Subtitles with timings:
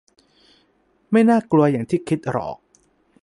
[1.11, 2.57] 'ไม่น่ากลัวอย่างที่คิดหรอก'